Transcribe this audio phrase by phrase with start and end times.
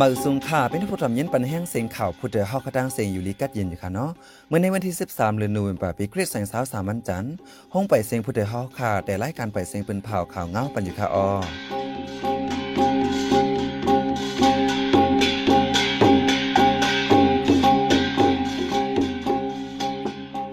[0.00, 4.10] มาซุงค่ะเป็นผู้ทำเย็นปันแห้งเสียงข่าวผู้เดือฮากระด้างเสียงอยู่ลีกัดเย็นอยู่ค่ะเนาะ
[4.48, 7.34] เมื่อในวันที่ 13เดือนนูเวมเบอร์ปีคริสต์ศักราช3วันจันทร์
[7.74, 11.28] ห้องไปเสียงผู้เดือเฮาค่ะ แต่รายการไปเสียงเป็นเผาข่าวเงาปันอยู่ค่ะออ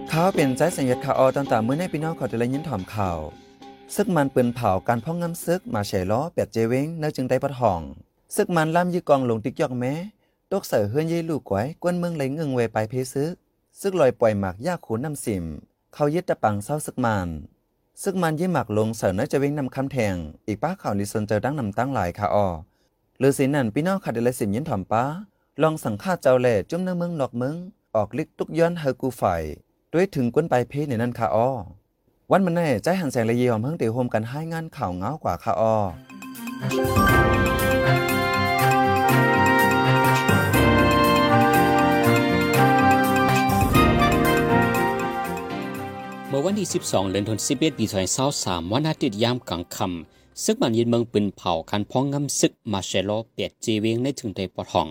[0.09, 3.19] เขาเป็นใจสัญญาข่าวออต่างๆเมื่อในพี่น้องขอจะเลยยินถ่อมข่าว
[3.95, 7.81] ซึกมันปืนเผาการพ่องงำซึกมาแฉล้อแปดเจเวงเนื้อจึงได้ปะทอง
[8.35, 9.93] ซึกมันล่ำยีกองลงติ๊กยอกแม้
[10.51, 13.33] ตกเสือเฮือนยี่ลูกไว้กวนเมืองไหลเงึงเวไปเพซึก
[13.79, 15.43] ซึกลอยปล่อยหมากยากขูน้ำสิม
[15.93, 17.29] เขายึดตะปังเศร้าซึกมัน
[18.03, 20.15] ซึกมันยี่หมากลงเสือน้อจะเวงนำคำแทง
[20.47, 22.47] อีกป้าข่าวลิซนเจอดั้งนำตั้งหลายค่ะออ
[23.19, 25.03] หรือสินั่นพี่น้องขัดเดลสิมยินถ่อมป้า
[25.61, 27.55] ลองสังฆาเจ้าแหล่จุ่มเนื้อเมืองนอกเมือง
[27.95, 29.23] ออกลิกตุกย้อนเฮกูไฟ
[29.93, 31.49] ด้วยถึงกวนไปเพในนั้นค่ะออ
[32.31, 35.75] วันมันแน่ใจหันแสงละเยี่ยมเพิ่งเตีโฮมกันให้งานข่าวเงากว่าค่ะออ
[46.37, 47.85] มื่อวันที่ 12 เดือนธันวาคมปี
[48.29, 54.87] 2023วันอาทิตย์ยามกลางค่ำซึกมันยินเมืองปืนเผาคันพ้องงำซึกมาเชโลเปียดจีเวงในถึงไดปอทอง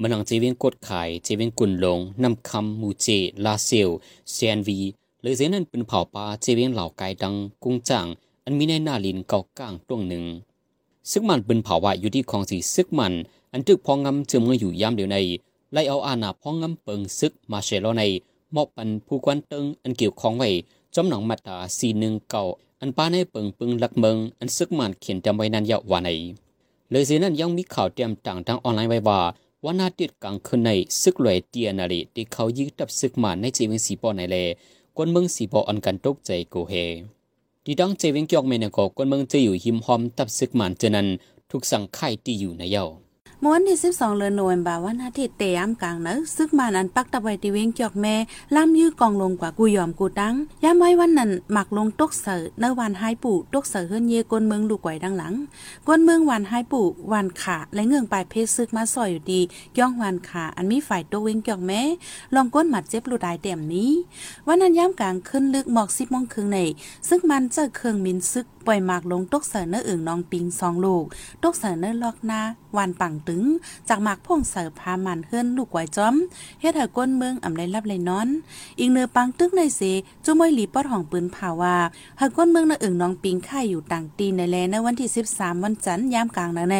[0.00, 3.06] มื่อนังจีเวงกดขายจีเวงกุนลงนำคำมูเจ
[3.44, 3.90] ลาเซล
[4.30, 4.78] เซียนวี
[5.20, 8.06] หรือเจนั้นปืนเผาปลาจีเวงเหล่าไกดังกุ้งจ่าง
[8.44, 10.24] อันมีในหน้าลินเก่าก้างตรงหนึ่ง
[11.10, 13.12] ซึกมันปืนเผาว่าอยู่ที่ของสีซึกมัน
[13.52, 15.16] อันทึกพองงำเจอเมื่ออยู่ยามเดียวใน
[15.72, 18.04] ไล่เอาอาณาพองงำเปิงซึกมาเชโลใน
[18.54, 20.50] มอบปันผู้กวนเติงอันเกี่ยวของไว้
[20.94, 22.42] จอมหนองมาตาสีหนึ่งเก่า
[22.80, 26.08] อันป้าในเปิงปึงหลักเมืองอันซึกมันเขียนจำไว้นั้นยาวว่าใน
[26.90, 29.20] เลยสินั้นยังมีข่าวเตรียมต่างทางออนไลน์ไว้ว่า
[29.64, 30.70] วันอาทิตย์กลางคืนใน
[31.00, 34.36] ซึกรวยเตียนาลีที่เขายึดตับซึกมันในจีเวงสีปอในเล
[34.96, 36.74] กวนเมืองสีปออันกันตกใจโกเฮ
[37.64, 41.06] ดีดังเจเวงเกียกเมนก็กวนเมืองจะอยู่หิมหอมตับซึกมันเจนั้น
[41.50, 42.86] ถูกสั่งไข่ที่อยู่ในเย้า
[43.42, 48.14] เมื่อวันที่ 12เดือนโนเวมบาวันอาทิตย์เตยามกลางนะซึกมานอันปักตะไว้ที่เวงจอกแม่
[48.56, 50.34] ล่ำยื้อกองลงกว่ากูยอมกูตั้ง
[50.64, 55.34] ย่ามไว้วันนั้นหมักลงตกเสือเนวันหายปู่ตกเสือเฮือนเยกวนเมืองลูกไว้ดังหลัง
[55.86, 59.40] กวนเมืองวันหายปู่วันขาและเงื่องปลายเพชรซึกมาซอยอยู่ดี
[59.78, 61.80] ย่องวันขาอันมีฝ่ายตกเวงจอกแม่
[62.34, 63.90] ลองก้นหมัดเจ็บลูดายเต็มนี้
[64.46, 66.58] วันนั้นย่ามกลางขึ้นลึกหมอกสิบโมงครึ่งใน
[67.08, 71.04] ซึ่งมันเจอเครื่องมินซึกปล่อยหมากลงตกเสือเนื้ออึ่งน้องปิงสองลูก
[71.42, 72.40] ตกเสือเนื้อลอกหน้า
[72.76, 73.44] วันปังตึง
[73.88, 76.14] จากหมากพ่งเสือพามันเฮือนลูกไว้จอม
[76.60, 78.28] เฮ็ดให้ก้นเมืองอำได้รับเลยนอน
[78.78, 79.80] อีกเนื้อปังตึกในเส
[80.24, 81.76] จุ้มวยหลีปอดของปืนผ่าวา
[82.20, 86.76] หากก้นเมืองเนื้ออึ่งน้องปิงค่ายอยู่ต่างตีนในแลในวันที่ 13 วันจันทร์ยามกลางนาใน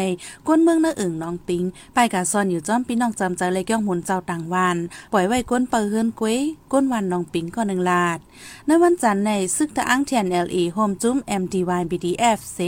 [0.47, 1.63] ก้นเมืองเนื้ออึ่งน้องปิง
[1.93, 4.77] ไปกะซอนอยู่จอมพี่น้องจำใจเลยก้องหมุนเจ้าต่างวาน
[5.13, 6.37] ปล่อยไว้ก้นเปิเฮือนกวย
[6.71, 8.19] ก้นวันน้องปิงก็หนึ่งลาด
[8.67, 11.17] ในวันจันทร์ในซึกตะอ้างเทียน LE โฮมจุ้ม
[11.71, 12.59] MDY BDF เส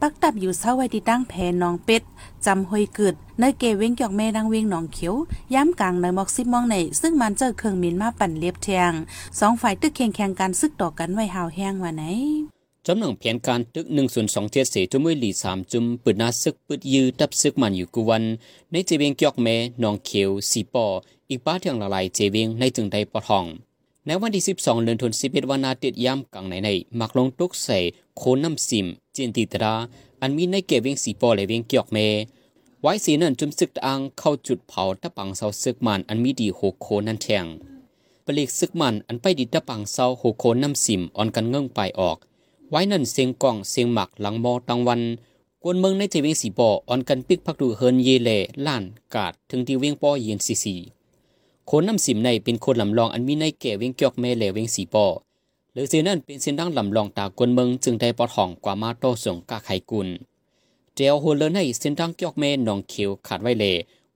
[0.00, 2.02] ปักตับอยู่เศร้าไว้ที่ตั้งแพนน้องเป็ด
[2.46, 5.14] จำหอยกึดในเกเว้งจอกแม่ดังเว้งหนองเขียว
[5.54, 8.92] ย้ำกลางในมอกซิมองในซึ่งมันเจอเครื่องมินมาปั่นเลียบเทียง
[9.38, 12.04] สองฝ่ายตึกเคียงแข่งกันซึกต่อกันไว้หาวแห้งว่าไหน
[12.86, 18.24] จำหนังแผนการตึกหนึ่งส่วนสองเจ็ดเสจุมวยหลีสามจุมปืนนาซึกปืดยือตับซึกมันอยู่กุวัน
[18.70, 20.86] ในเจเวงเกียกแม่นองเขียวสีปอ
[21.30, 23.44] อีกป้าเทียงละลายเจเวงในจึงใดปอทอง
[24.06, 26.70] ในวันที่สิบสองเดือนธันวาคมวันอาทิตย์ย่ำกลางในใน
[27.00, 27.78] มักลงตุกใส่
[28.18, 29.74] โคนน้ำซิมเจนติตรา
[30.20, 32.08] อันมีในเกเวียงสีปอและเวียงเกียกแม่
[32.80, 37.46] ไว้สีนั้นจุมซึกตะอังเข้าจุดเผาตะปังเสาซึกมันอันมีดีโหโคนั่นแทง
[38.24, 42.16] ปลีกซึกมันอันไปดิตะปังเสาโหโคน้ำซิมอ่อนกันเงื่องไปออก
[42.70, 45.00] ไว้นั่นเสียงกล้องเสียงหมักหลังมอตังวัน
[45.62, 48.30] กวนเมืองในเทเวงสีปออ่อนกันปิกพักดูเฮินเยเล
[48.66, 48.82] ล้าน
[49.14, 50.76] กาดถึงที่เวียงปอเย็นซีซี
[51.70, 55.06] คนน้ำสิมในเป็นคนลำลองอันมีในแก่เวงเกียกแม่เลเวงสีปอ
[55.72, 60.08] หรือเสียนั่นเป็นเส้นดังลำลองตากวนเมืองจึงได้ปอทองกว่ามาโตส่งกาไขกุล
[60.94, 63.64] เจียวโฮเลนให้เส้นดังเกียกแม่นองเขียวขาดไว้เล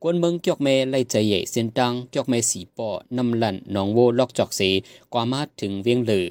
[0.03, 4.61] กวนเมืองเกียกแม่ไล่ใจใหญ่เส้นดังเกียกแม่สีปอนำลันนองโวลอกจอกเส
[5.13, 6.25] กว่ามาถึงเวียงเลย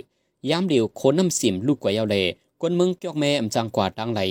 [0.49, 2.15] ยามเดียวโคนน้ำสิมลูกกว่าเยาเล
[2.61, 4.21] กวนเมืองเกียกแม่อำจังกว่าดังไหล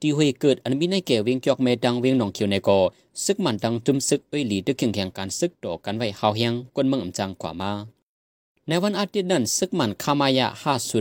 [0.00, 2.78] ที่ห้วยเกิดอันมีในแก่เวียงเกียกแม่ดังเวียงหนองเขียวในกอ
[3.24, 7.72] ซึกมันดังจุมซึกเอ้ยหลีดึกแข่งแข่งการซึกต่อกันไว้เฮาเฮียงกวนเมืองอำจังกว่ามา
[8.68, 10.46] ในวันอาทิตย์นั้นซึกมันคามายะ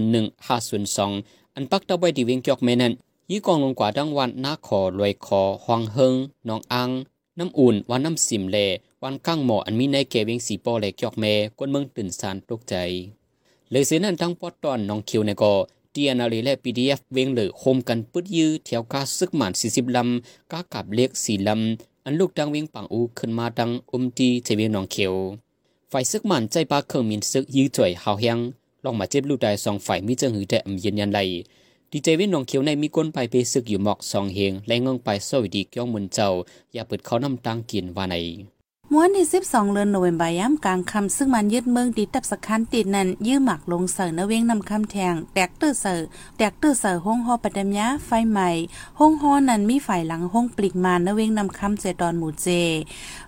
[0.01, 2.93] 501 502 อันปักตะไว้ที่เวียงเกียกแม่นั้น
[3.29, 6.13] ยี่กองลงกว่าดังวันนาคอรวยคอหวังเฮิง
[6.45, 6.89] หนองอัง
[7.39, 8.57] น้ำอุ่นวันน้ำสิมเล
[9.03, 12.75] วันก้างหมออันมีในแก่เวียงสีปอแลกียกแม่กวนเมืองตื่นสารตกใจ
[13.71, 15.53] เลยเสียนั้นทั้งปอดตอนน้องคิวในกอ
[15.95, 25.13] DNR และ PDF เวงเลยโฮมกันปึดยื้อแถวกาซึกหมัน40ลำกากับเล็ก4ลำอันลูกดังเวงปังอูขึ้นมาดังอุมตีเจเวียงน้องเขียว
[25.91, 28.37] ฝ่ายซึกหมันใจปาเครื่องมินซึกยื้อจ่วยหาวเฮียง
[28.83, 31.19] ลองมาเจ็บลูกได้สองฝ่ายมีเจิงหือแต่อำยืนยันไล
[31.91, 36.29] ดีเจวินนองเขียวในมีก้นไปไปซึกอยู่หมอกสองเฮงและเงงไปสวยดีเก้องมุนเจ้า
[36.73, 38.15] อย่าเปิดเขาน้ำตังกินว่าใน
[38.95, 46.01] ม้วนที่12เดือนโนเวมบาย้ำกลางคำซึ่งมันยึดเมืองติดตับสคันติดนั้น ยื้อหมักลงเสือนเวงนำคำแทงแตกตื้อเสือ
[46.37, 48.49] แตกตื้อเสือห้องหอปัตมยาไฟใหม่
[48.99, 52.47] ห้องหอนั้นมีฝ่ายหลังห้องปลิกมานเวงนำคำเจดอนหมู่เจ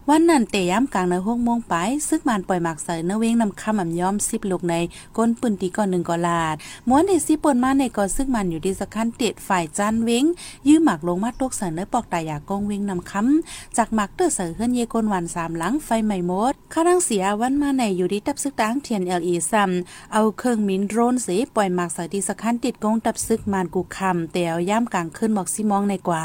[0.09, 1.73] วันนั้นเตย้ำกลางในห้องโมงไป
[2.07, 4.75] ซึกมันปล่อยหมักเสือเนเวงนำคำอ่ำย้อมสิบลูกใน
[5.17, 6.55] ก้นปืนตีก่อนหนึ่งกอลาด
[6.89, 10.23] ม้วนที่สิปนมาในก่อซึ่งมันอยู่ที่สคันติดฝ่ายจานเวง
[10.67, 19.71] ยื้อหมักลงมาตกเสือเนปอกตายากงเวงนำคำจากหมักตื้อเสือเฮือนเยกนวันสามหลังไฟใหม่หมดข้ารังเสียวันมาในอยู่ที่ตับซึกตังเทียนเอลีซัม
[20.13, 26.23] เอาเครื่องมินโดรนสีปล่อยหมากสายที่สคันติดกงตับซึกมานกูคำเตียวย่ำกลางขึ้นหมอกซิมองในกว่า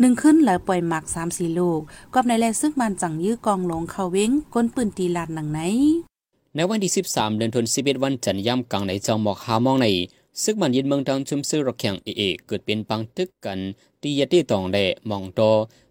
[0.00, 1.80] หนึ่งขึ้นแล้วปล่อยหมากสามสี่ลูก
[2.14, 5.60] กอบในแลซึกมันจังยื้อกองหลงเขาเว้งก้นปืนตีลาดหนังไหน
[6.54, 9.86] ในวันที่ 13 เดือนธันวาคมวันจันทร์ย่ำกลางในจอมหมอกหามองใน
[10.42, 13.58] ซึกมันยินเมืองทางชุมซื้อรถแข่งเอเอเกิดเป็นปังตึกกัน
[14.00, 15.40] ที่ยติตองแหล่มองโต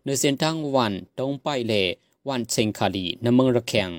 [0.03, 1.83] ในเส้นทางวันตรงไปแหล่
[2.29, 3.89] วันเชงคาลีนเมืองรถแขง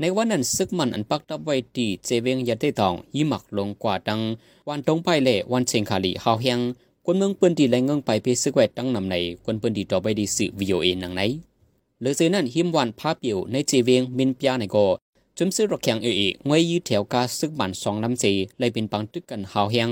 [0.00, 4.20] ในวันนั้นซึกมันอันปักตับไว้ที่เจเวงยติตองยิมักลงกว่าดัง
[4.68, 6.60] วันตรงไปแหล่วันเชงคาลีเฮาเฮียง
[7.04, 11.22] คนเมืองปืนที่แรงเงิงไปเพซึกไว้ตั้งนำในคนปืนที่ต่อไปดีสื่อวีโอเอนังไหน
[12.00, 14.76] หรือซื้อนั้นหิมวันภาพเปียวในเจเวงมินปยาในโก
[15.36, 18.24] จุมซื้อรถแข่งเอเองวยยืดแถวกาซึกมันสองลำเจ
[18.58, 19.90] เลยเป็นปังตึกกันหาเฮียง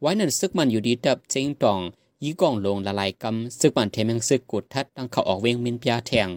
[0.00, 1.78] ไว้นั้นซึกมันอยู่ดีดับเจงตอง
[2.22, 6.30] ยีกองลงละลายกำซึกมันเทมังซึกกดทัดตั้งเขาออกเวงมินปยาแทง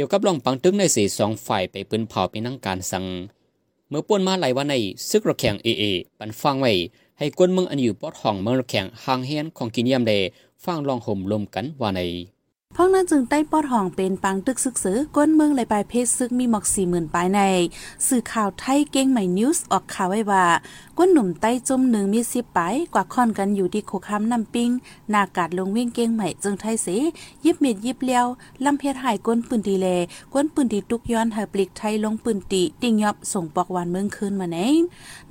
[0.00, 3.04] กี่ยวกับลองปังตึงในสีสองฝ่ายไปปืนเผาไปนั่งการสั่ง
[3.88, 4.74] เมื่อป่วนมาไหลวันใน
[5.08, 5.84] ซึกระแข่งเอเอ
[6.18, 6.72] ปันฟังไว้
[7.18, 10.12] ให้กวนเมืองอันอยู่ปอดห้องเมืองระแข่งห่างเฮียนของกินยามเด
[10.64, 12.00] ฟังลองห่มลมกันว่าใน
[12.80, 17.40] พ้องนั้นจึงใต้ปอดห้องเป็นปังตึกซึกซือก้นเมืองเลยปลายเพศซึกมีหมอกสี่หมื่นปลายใน
[18.08, 20.44] สื่อข่าวไทยเก้งใหม่นิวส์ออกข่าวไว้ว่า
[20.98, 24.70] ก้นหนุ่มใต้จมหนึ่งมีสิบปลายกว่าค่อนกันอยู่ที่โคคำนำปิง
[25.14, 26.88] นากาดลงวิ่งเก้งใหม่จึงไทยเส
[27.44, 28.26] ยิบเม็ดยิบเลี้ยว
[28.64, 29.86] ลำเพชรหายก้นปืนตีเล
[30.34, 34.58] ก้นปืนตีตุกย้อนเฮปลิกไทยลงปืนตีติงยอบส่งปอกวันเมืองคืนมาไหน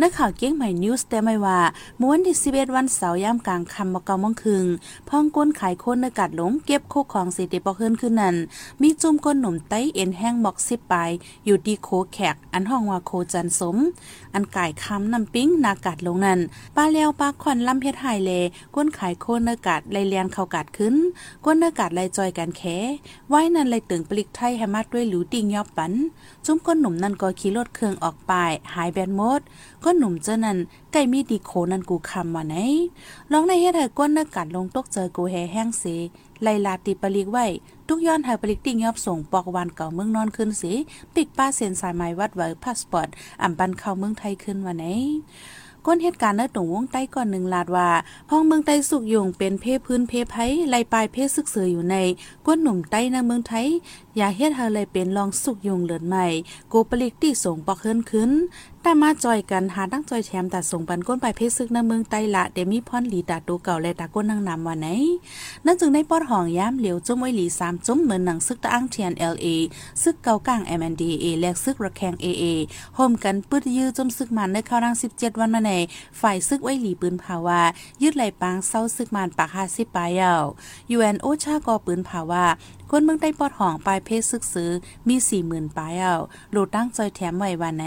[0.01, 1.59] นักข่าวเก้งใหม่นิวส์แต่ไม่ว่า
[2.01, 4.65] ม้วนที่สิบเอ็ดวันเสาร์ย่ำกลางคำมะเกามงคึง
[5.09, 8.35] พ้องก้นขายโคนในกาดหลงเก็บโคของสิติปอกเฮินขึ้นนั้น
[8.81, 11.09] มีจุ่มก้นหนุ่มไต้เอ็นแห้งหมอกสิบปลาย
[11.45, 13.77] อยู่ดีโคแขก อันห้องว่าโคจันสม
[14.33, 16.39] อันก่ายคำนำปิ้งนากาดลงนั้น
[16.75, 18.31] ปลาเลี้ยวปลาควันลำเพชรหายเล
[18.75, 20.95] ก้นขายโคนเนื้อกาดไลเลียนเข้ากาดขึ้น
[21.45, 22.61] ก้นเนื้อกาดไลจอยกันแข
[23.29, 25.93] ไว้นั้นไลตึงปลิกไทยแฮมัดด้วยหลูติงยอบปัน
[26.45, 28.33] จุ่มก้นหนุ่มนั่นก็ขี่รถเครื่องออกไป
[28.75, 29.41] หายแบนมด
[29.89, 30.57] ก้นหนุ่มเจ้านั้น
[30.93, 32.55] ไก่มีดีโคนั่นกูคำว่าไหน
[33.31, 35.83] ลองในเฮ็ดให้ก้นนื้อกาดลงตกเจอกูแฮแห้งเส
[36.43, 37.45] ไลลาติปลิกไว้
[37.87, 40.73] ทุกย้อนไฮปลิกติ้งยอบส่งปอกวันเก่าเมืองนอนขึ้นสิ
[41.13, 43.07] ปิกป้าเซ็นสายไม้วัดไว้พาสปอร์ต
[43.41, 44.85] อ่ำปันเข้าเมืองไทยขึ้นวันไหน
[45.85, 47.89] ก้นเหตุการณ์ในตรงวงใต้ก่อนหนึ่งลาดว่า
[48.31, 50.37] ห้องเมืองใต้สุกยงเป็นเพศพื้นเพศไผ
[50.69, 51.95] ไลปลายเพศซึกเสืออยู่ใน
[52.45, 53.67] ก้นหนุ่มใต้ในเมืองไทย
[54.17, 56.25] อย่าเฮ็ดเฮาเลยเป็นลองสุกยุงเหลือนใหม่
[56.69, 58.31] โกปลิกที่ส่งปอกเฮินขึ้น
[58.81, 64.87] แต่มาจอยกันหาตั้งจอยแถมตัดส่งปันก้นไปเพศซึกในเมืองใต้ละเดมีพรหลีตาตูเก่าและตาก้นนางนำวันไหน
[65.65, 69.47] นั่นจึงได้ปอดห้องย้ำเหลียวจุ้มไว้หลีสามจุ้มเหมือนหนังซึกตะอังเทียน LA
[70.03, 72.43] ซึกเก่ากลาง MNDA และซึกระแคง AA
[72.95, 75.71] โฮมกันปืดยื้อจมซึกมันในข้าวรัง17 วันมาใน
[76.21, 77.61] ฝ่ายซึกไว้หลีปืนภาวา
[78.01, 80.33] ยืดไหลปางเศร้าซึกมันปาก50ปลายเอา
[80.95, 82.45] UN โอชากอปืนภาวา
[82.91, 84.71] คนเมืองใต้ปอดห้องปลายเพศซึกซื้อ
[85.07, 85.15] มี
[85.45, 86.13] 40,000ปลายเอา
[86.51, 87.85] โลดตั้งจอยแถมไว้วันไหน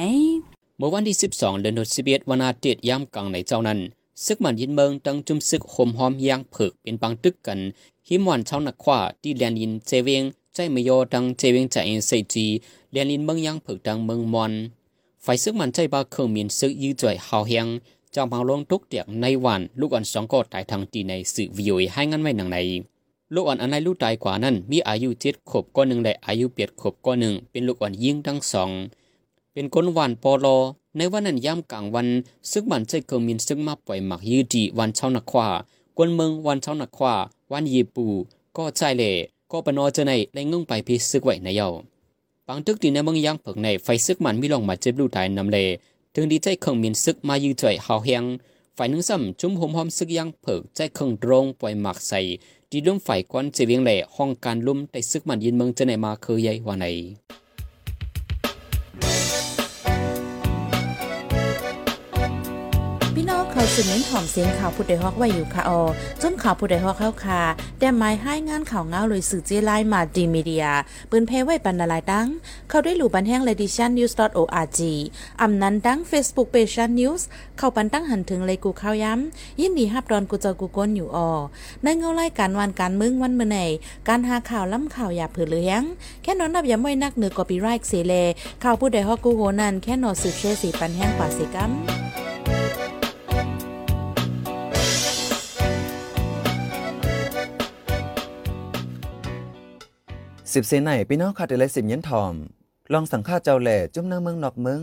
[0.78, 3.78] เมื่อวันที่ 12 เดือนธันวาคมวันอาทิตย์ย่ำกลางในเจ้านั้น
[4.25, 7.61] ซึกมันยินเมืองตั้งจุมซึกโหมหอมยางเผือกเป็นปังตึกกัน
[8.09, 10.23] หิมวันเช้านักขวาที่แลนยินเจเวง
[10.54, 12.47] ใจม่ยดังเจเวงใจเอ็นไซจี
[12.92, 14.52] แลนยินเมืองยางเผือกดังเมืองมอน
[15.25, 17.66] ฝ่ายซึกมันใจบาเครื่องมีนซึกยื้อจ่อยหาวเฮียง
[18.14, 22.59] จอมพังลงทุกเตียกในวัน ลูกอ่อนสองก็ตายทางตีในสื่อวีโอให้งันไว้หนังใน
[23.35, 28.71] ลูกอ่อนอันในลูกตายกว่านั้น มีอายุเจ็ดขบก้อนหนึ่งและอายุเปียดขบก้อนหนึ่ง เป็นลูกอ่อนยิ่งทั้งสอง
[29.53, 30.57] เป็นคนหวานปอลอ
[30.97, 32.09] ในวันนั้นย่ำกลางวัน
[32.51, 35.47] ซึกมันใจเกิมินซึกมาปล่อยหมักยืดดีวันเช้านักขวา
[35.97, 37.15] กวนเมืองวันเช้านักขวา
[37.53, 38.07] วันยีปู
[38.57, 39.11] ก็ใจเล่
[39.51, 41.69] ก็ปนอเจอในและงงไปพิซึกไว้ในเยา
[42.47, 45.59] ปังตึกดีในเมืองย่างเผิกในไฟซึกมันมีลองมาเจ็บลูกตายนำเล
[46.15, 48.25] ถึงดีใจเคิงมินซึกมายืดใจ่อยหาเฮียง
[48.77, 52.21] ฝ่ายหนึ่งซ้ำจุ่มหอมหอมซึกย่างเผิกใจเคิงตรงปล่อยหมักใส่
[52.75, 56.87] ดีลุ่มฝ่ายกวนเจเวียงแหล่ห้องการลุ่มแต่ซึกมันยินเมืองจะไหนมาเคยใหญ่ว่าไหน
[63.61, 65.83] องเขาสืบเน้นหอมเสียงข่าวผู้ใดฮอกไว้อยู่ค่ะออ
[66.23, 67.43] จนข่าวผู้ใดฮอกเข้าค่ะ
[67.79, 70.67] แต่หมายให้งานข่าวเงาเลยสื่อเจไลมาดีมีเดีย
[71.11, 72.29] ปืนเพไว้ปันนาลายดัง
[72.69, 74.81] เข้าได้หลู่บันแห้ง ledition news org
[75.43, 77.23] อำนั้นดัง Facebook page news
[77.59, 81.31] เข้าปันตั้งหันถึงเลยกูข้าวย้ำยินดีฮับดอนกูเจอกูก้นอยู่ออ
[81.83, 83.59] ในเงาไล่การวันการมึงวันเมื่อไหน
[84.09, 85.83] การหาข่าวล้ำข่าวอย่าเผือเลี้ยง
[86.23, 88.14] แค่นอนนับอย่าไม่นักเหนือกอปีไรค์เสเล
[88.62, 91.73] ข่าวผู้ใดฮอกกูโหนันแค่นอสืบเชสีปันแห้งกว่าสิกัม
[100.54, 102.35] สิบเสนไหนพี่น้องคาเดลสิบเย็นทอม
[102.92, 104.80] ลองสังฆาเจ้าแหล่จุ่มนื้อเมืองนอกเมือง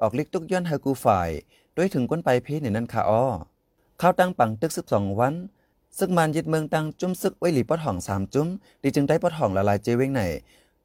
[0.00, 1.30] ออกลิกตุกย้อนเฮกูฝ่าย
[1.76, 3.24] ด้วยถึงก้นไปพีในนั้นคาอ้อ
[4.00, 5.34] ข้าวตั้งปังตึกสิบสองวัน
[5.98, 8.48] ซึกมันยึดเมืองตั้งจุ่มซึกไว้หลีปอดห่องสามจุ่ม
[8.82, 10.22] ดีจึงได้ปอดห่องละลายเจเวงไหน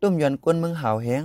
[0.01, 1.24] ตุ้มย้อนก้นเมืองหาวแห้ง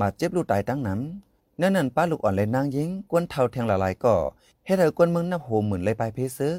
[0.00, 4.16] มาเจ็บลูกตายตั้งน้ำนั่นนั่นป้าลูกอ่อนเลยนางยิงก้นเท่าแทงละลายก่อ
[4.64, 6.56] เฮ็ดให้ก้นเมืองนับโหหมื่นเลยไปเพซึก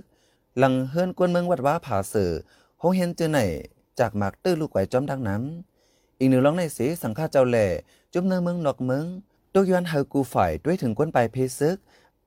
[0.57, 2.31] หลังเฮือนก้นเมืองวัดว่าผาเสือ
[2.81, 3.39] หงเห็นเจอไหน
[3.99, 5.76] จากหมากตื้อลูกไก่จอมดังน้ำ
[6.19, 7.67] อีกหนึ่งร้องในสีสังฆาเจ้าแหล่
[8.13, 9.05] จุ่มเนื้อเมืองนอกเมือง
[9.53, 11.77] ตุกย้อนเฮากูฝ่ายด้วยถึงก้นไปเพซึก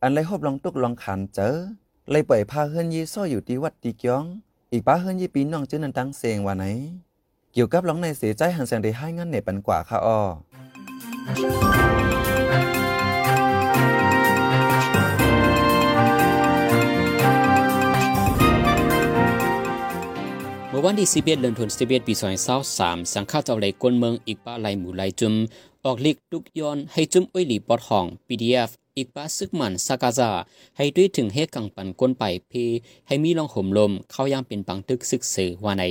[0.02, 1.50] อันไรหบลองตุกลองขันเจอ
[2.10, 4.24] เลยปล่อยพาเฮือนยีซ่ออยู่ที่วัดตีกยอง
[4.72, 6.64] อีกป้าเฮือนยีปีน้องจื้อนันตังเซงว่าไหน
[7.52, 10.20] เกี่ยวกับร้องในเสียใจหันแสงได้ให้งันเนปันกว่าค่ะอ้อ
[20.80, 22.14] มื่อวันที่11เดือนธันวาคมปี
[22.58, 25.34] 2023สังฆาเจ้าไหลกวนเมืองอีกป้าไหลหมู่ไหลจุม
[25.84, 30.30] ออกลิกทุกย้อนให้จุมอ้อยหลีปอดห้อง PDF อีกป้าซึกมันสากาซา
[30.76, 32.52] ให้ด้วยถึงเฮกังปันกวนไปเพ
[33.06, 35.84] ให้มีลองห่มลมเข้าย่างเป็นปังตึกซึกเสือว่าใน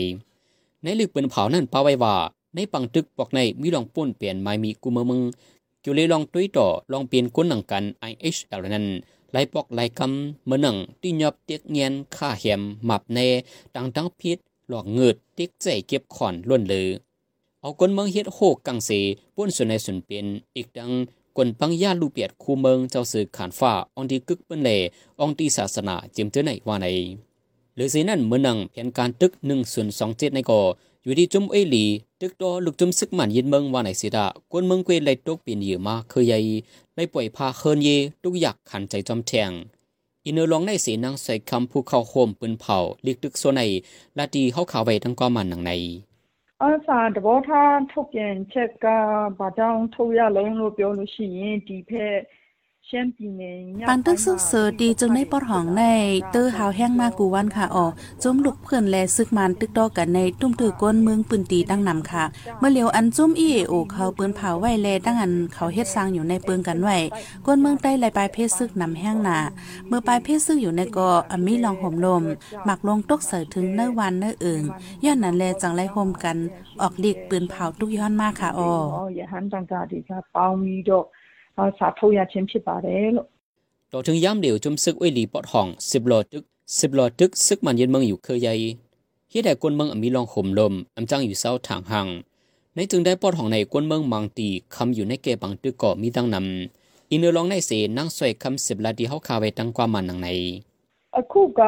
[0.83, 2.15] ในลึกเป็นเผานั่นป้าไว้ว่า
[2.55, 5.21] ในปังตึกปอกในมีลองป่นเปลี่ยนไม่มีกุมมึง
[5.83, 8.87] กี่ยวเลยลองตุ้ยต่อลองเปลี่ยนก้นหนังกัน IHL นั้น
[9.31, 13.27] ไล่ปอกไล่กำเมื่อหนังที่ยอบเตียกเงียนค่าแหมหมับแน่
[13.75, 14.37] ดังดังพิษ
[14.69, 16.87] หลอกเงิดติ๊กใจเก็บขอนล้วนเลย
[17.61, 18.89] เอากนเมืองเฮ็ดโหกกังเส
[19.35, 20.91] ป้นส่วนในส่วนเป็นอีกดัง
[21.37, 24.69] กนปังย่าลูเปียดคูเมืองเจ้าสื่อขานฟ้าอองดีกึกเปิ้นแล
[25.19, 26.87] อองดีศาสนาจิมเจอในว่าใน
[27.75, 30.61] หรือสินั่นเมื่อนังแผนการตึก1ส่วน27ในก่อ
[31.03, 31.85] อยู่ที่จุมเอลี
[32.21, 36.39] ตึกดอลูกจุมซึกมันยินเมืองว่าในสิดากวนเมืองเกวไลตกเปลี่ยนเยอะมาเคยใหญ่
[36.95, 37.89] ไล่ปล่อยพาเคินเย
[38.21, 39.51] ทุกอยากขันใจจอมแทง
[40.28, 43.62] อินเนอร์ลองในสีนางใส่คำผู้เข้าโฮมปืนเผาลิกตึกโซใน
[44.18, 45.72] ลาดีเข้าข่าวไว้ทั้งก้อมันหนังใน
[46.62, 48.86] အစာတဘောထားထုတ်ပြန်ချက်က
[49.38, 52.37] ဘာကြောင့်ထုတ်ရလဲလို့ပြောလို့ရှိရင်ဒီဖက်ရှမ်းပြည်နယ်ည
[53.87, 55.83] ปันตึกซึ่งเสือดีจึงได้ปอดห้องใน
[56.31, 57.91] เตอร์หาวแห้งมากกูวันค่ะออก
[58.23, 62.23] จมลุกเพื่อนแลซึกมันตึกดอกกันในตุ้มถือก้นเมืองปืนตีตั้งนำค่ะ
[62.59, 66.97] เมื่อเลียวอันจุ้มอีโอเขาปืนเผาไว้แลตั้งอันเขาเฮ็ดสร้างอยู่ในเปืองกันไว้
[67.45, 69.37] ก้นเมืองใต้ลายปลายเพศซึกนำแห้งหนา
[69.87, 72.23] เมื่อปลายเพศซึกอยู่ในกออมีลองห่มลม
[72.65, 74.61] หมักลงตกเสือถึงเนื้อวันเนื้อเอิง
[75.03, 76.37] ย้อนนั้นแลจังไรห่มกัน
[76.81, 78.71] ออกดิกปืนเผาตุกย้อนมากค่ะออ
[79.15, 81.05] อย่าหันจังกาดีค่ะเปามีดอก
[81.78, 83.26] စာထုတ်ရခြင်းဖြစ်ပါတယ်လို့
[83.92, 86.44] ต่อถึงย้ำเดียวจุมซึกอ้วยหลีปอดห้องสิบโลตึก
[86.78, 88.54] สิบโลตึกซึกมันเย็นเมืองอยู่เคยใหญ่
[89.30, 92.08] เฮ็ดให้กวนเมืองมีลองห่มลมอำจังอยู่เศร้าทางหัง
[92.74, 100.28] ในจึงได้ปอดห้องในกวนเมืองมังตีคำอยู่ในเกบังตึกเกาะมีตั้งนำอินเนอร์ลองในเสนั่งสวยคำสิบลาดีเฮาคาไว้ตั้งกว่ามันหนังใน
[101.16, 101.60] အခုက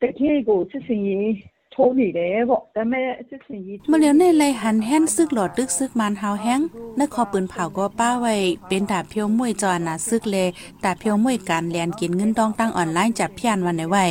[0.00, 1.26] တကယ့်ကိုစစ်စင်ရေး
[1.73, 6.61] โทนี่เด้บอกแต่แม่ซึกสิยีมาเลียวในไรหันแห้นซึกหลอดตึกซึกมันหาวแห้ง
[6.99, 8.35] นักขอปืนเผาก็ป้าไว้
[8.67, 10.35] เป็นดาบเพียวมวยจอนะซึกเล
[10.83, 14.05] ดาบเพียวมวยการแลนกินเงินดองตั้งออนไลน์จับพี่อันวันในไว้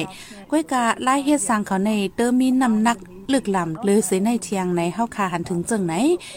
[0.50, 2.98] ก้วยกาไล่เฮ็ดสร้างเขาในเตอร์มีน้ำหนัก
[3.34, 5.94] ลึกลำหรือเสในเทียงในเฮาคาหันถึงจังไหน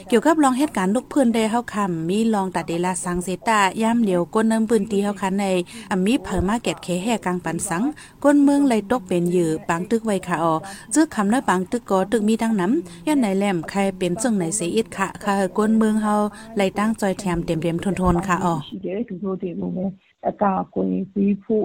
[0.08, 5.46] เกี่ยวกับลองเหตุการณ์ลูกเพื่อนได้เฮาคำมีลองตัดเดลาสังเซตาย่ำเหลียวก้นน้ำปืนตีเฮาคาใน
[5.92, 7.84] อมีเผอมาเก็ตเคแห่กลางปันสัง
[8.24, 10.54] ก้นเมืองไหลตกเป็นเหยื่อปังตึกไว้ค่ะออ
[10.94, 16.16] จึกคำาน้อยปังตึกกอตึกมีดังน้ำย่นไหนแหลมใครเป็นจังไหนเสียอิดค่ะค่ะก้นเมืองเฮา
[16.56, 19.80] ไหลตั้งจอยแถมเต็มๆทนๆค่ะออเดี๋ยวถึงโทรติโมเม
[20.26, 21.60] อากาคุยซีผู้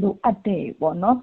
[0.00, 0.48] ดูอัดเด
[0.80, 1.16] บ่เนาะ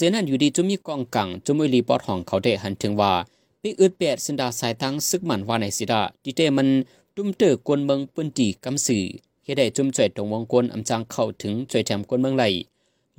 [0.00, 3.12] สนั่นอยู่ดีจุมีกองกังจุมวยหลีปอดห้องเขาได้หันถึงว่า
[3.60, 6.68] ปีอึดแปดสินดาสายตั้งซึกมันว่าในสิดาดิเตมัน
[7.16, 9.04] ตุ้มเตอกวนเมืองปืนตีกำสื่อ
[9.44, 12.44] เฮได้จุมจ่วยตรงวงกลอำจังเข้าถึงจ่วยแถมกวนเมืองไหล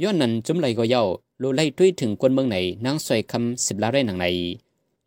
[0.02, 1.04] ย้อนนั้นจุมไหลก็เย้า
[1.40, 4.26] โลไล่ด้วยถึงกวนเมืองไหนนางสวยคำสิบลาได้หนังใน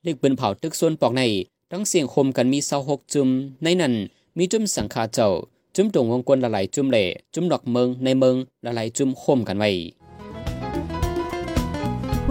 [0.02, 1.22] เล็กปืนเผาตึกส่วนปอกใน
[1.70, 3.28] ทั้งเสียงคมกันมีเศร้าหกจุม
[3.62, 3.94] ในนั้น
[4.38, 5.28] มีจุมสังขาเจ้า
[5.76, 7.04] จุมตรงวงกลละลายจุมเหล่
[7.34, 9.70] จุมดอกเมืองในเมืองละลายจุมคมกันไว้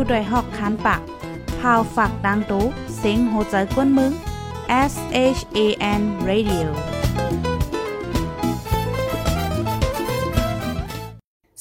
[0.02, 1.02] ผู้ดยหอกคานปาก
[1.60, 2.64] พาวฝากดังตู้
[2.98, 4.12] เสียงโหใจกวนมึง
[4.92, 4.94] S
[5.38, 5.60] H A
[6.00, 6.68] N Radio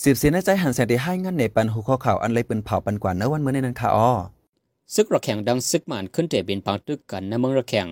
[0.03, 4.11] สิบสีในใจหันแสงที่ให้งั้นในปันหูข้อข่าวอันเลยเป็นเผาปันกว่าเนื้อวันเมื่อในนั้นค่ะอ้อ
[4.95, 7.89] ซึกระแข่งดังซึกมันขึ้นแต่เป็นปังตึกกันในเมืองระแข่ง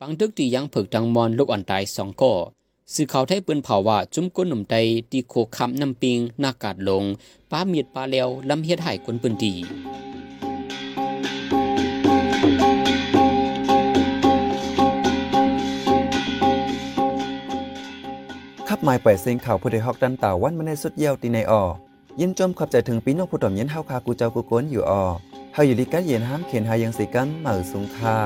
[0.00, 2.34] ปังตึกที่ยังผึกดังมอนลูกอ่อนตายสองก่อ
[2.94, 4.76] สื่อข่าวไทยปืนเผาว่าจุ้มก้นหนุ่มใด
[5.10, 7.04] ตีโคคำน้ำปิงหน้ากาดลง
[7.50, 9.54] ป้าเมียดปลาแล้วลำเฮ็ดหายคนปืนดี
[18.84, 21.62] หมายปล่อยเสียงข่าวผู้ใดฮอกดันต่าวันมาในสุดเยี่ยวตีในออ
[22.20, 25.04] ยินจมขอบใจถึงปีน้องผู้ต่อมเย็นเฮาคากูเจ้ากูโกนอยู่ออ
[25.54, 28.16] เฮาอยู่ลิกัดเย็นห้ามเขียนหายังสีกันเหมือสูงค่า